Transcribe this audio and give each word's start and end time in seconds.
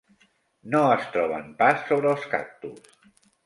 No 0.75 0.81
es 0.93 1.03
troben 1.17 1.47
pas 1.61 1.87
sobre 1.93 2.13
els 2.17 2.27
cactus. 2.35 2.93